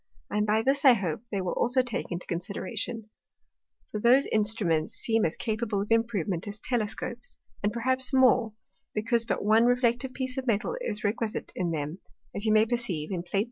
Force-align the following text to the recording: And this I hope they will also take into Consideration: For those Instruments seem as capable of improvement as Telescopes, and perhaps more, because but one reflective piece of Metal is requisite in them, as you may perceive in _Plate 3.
And 0.31 0.49
this 0.65 0.83
I 0.83 0.93
hope 0.93 1.21
they 1.29 1.41
will 1.41 1.51
also 1.53 1.83
take 1.83 2.11
into 2.11 2.25
Consideration: 2.25 3.11
For 3.91 3.99
those 3.99 4.25
Instruments 4.25 4.95
seem 4.95 5.25
as 5.25 5.35
capable 5.35 5.79
of 5.83 5.91
improvement 5.91 6.47
as 6.47 6.57
Telescopes, 6.57 7.37
and 7.61 7.71
perhaps 7.71 8.11
more, 8.11 8.53
because 8.95 9.25
but 9.25 9.45
one 9.45 9.65
reflective 9.65 10.13
piece 10.15 10.39
of 10.39 10.47
Metal 10.47 10.75
is 10.81 11.03
requisite 11.03 11.51
in 11.55 11.69
them, 11.69 11.99
as 12.35 12.45
you 12.45 12.51
may 12.51 12.65
perceive 12.65 13.11
in 13.11 13.21
_Plate 13.21 13.29
3. 13.29 13.39